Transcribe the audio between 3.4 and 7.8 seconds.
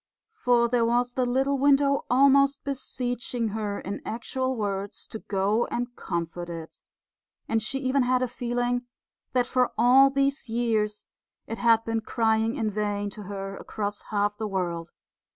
her in actual words to go and comfort it; and she